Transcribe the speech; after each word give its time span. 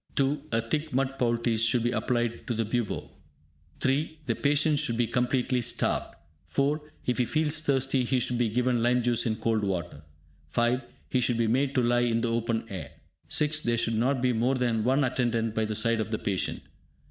(2) 0.15 0.45
A 0.51 0.61
thick 0.61 0.91
mud 0.95 1.19
poultice 1.19 1.61
should 1.61 1.83
be 1.83 1.91
applied 1.91 2.47
to 2.47 2.55
the 2.55 2.65
bubo. 2.65 3.11
(3) 3.81 4.17
The 4.25 4.33
patient 4.33 4.79
should 4.79 4.97
be 4.97 5.05
completely 5.05 5.61
starved. 5.61 6.15
(4) 6.45 6.81
If 7.05 7.19
he 7.19 7.25
feels 7.25 7.61
thirsty, 7.61 8.03
he 8.03 8.19
should 8.19 8.39
be 8.39 8.49
given 8.49 8.81
lime 8.81 9.03
juice 9.03 9.27
in 9.27 9.35
cold 9.35 9.63
water. 9.63 10.01
(5) 10.49 10.81
He 11.07 11.19
should 11.21 11.37
be 11.37 11.45
made 11.45 11.75
to 11.75 11.83
lie 11.83 11.99
in 11.99 12.21
the 12.21 12.29
open 12.31 12.65
air. 12.69 12.93
(6) 13.29 13.61
There 13.61 13.77
should 13.77 13.93
not 13.93 14.23
be 14.23 14.33
more 14.33 14.55
than 14.55 14.83
one 14.83 15.03
attendant 15.03 15.53
by 15.53 15.65
the 15.65 15.75
side 15.75 15.99
of 15.99 16.09
the 16.09 16.17
patient. 16.17 16.63